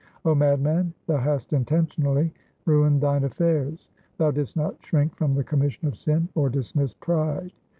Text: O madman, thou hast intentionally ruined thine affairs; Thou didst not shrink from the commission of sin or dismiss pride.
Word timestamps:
O 0.25 0.33
madman, 0.33 0.95
thou 1.05 1.17
hast 1.19 1.53
intentionally 1.53 2.33
ruined 2.65 3.01
thine 3.01 3.23
affairs; 3.23 3.91
Thou 4.17 4.31
didst 4.31 4.57
not 4.57 4.83
shrink 4.83 5.15
from 5.15 5.35
the 5.35 5.43
commission 5.43 5.87
of 5.87 5.95
sin 5.95 6.27
or 6.33 6.49
dismiss 6.49 6.95
pride. 6.95 7.51